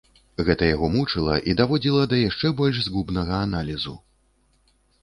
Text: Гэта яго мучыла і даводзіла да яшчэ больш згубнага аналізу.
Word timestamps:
Гэта 0.45 0.69
яго 0.69 0.87
мучыла 0.95 1.35
і 1.51 1.55
даводзіла 1.61 2.09
да 2.15 2.23
яшчэ 2.29 2.47
больш 2.63 2.83
згубнага 2.89 3.35
аналізу. 3.51 3.95